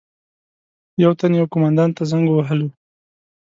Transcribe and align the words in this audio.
یو 1.03 1.11
تن 1.19 1.31
یو 1.39 1.45
قومندان 1.51 1.89
ته 1.97 2.03
زنګ 2.11 2.25
وهلو. 2.31 2.67